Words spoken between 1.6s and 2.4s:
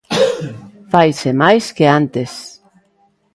que antes.